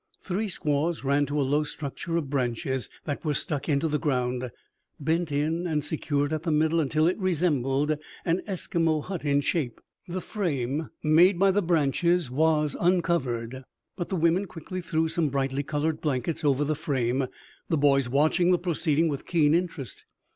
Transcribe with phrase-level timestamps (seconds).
[0.23, 4.49] Three squaws ran to a low structure of branches that were stuck into the ground,
[4.99, 9.79] bent in and secured at the middle until it resembled an Esquimo hut in shape.
[10.07, 13.61] The frame made by the branches was uncovered,
[13.95, 17.27] but the women quickly threw some brightly colored blankets over the frame,
[17.69, 20.05] the boys watching the proceeding with keen interest.